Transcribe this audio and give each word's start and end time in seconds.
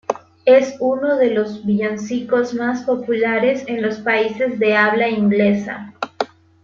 Es 0.45 0.77
uno 0.79 1.15
de 1.15 1.29
los 1.29 1.63
villancicos 1.63 2.55
más 2.55 2.85
populares 2.85 3.63
en 3.67 3.83
los 3.83 3.99
países 3.99 4.57
de 4.57 4.75
habla 4.75 5.07
inglesa. 5.07 5.93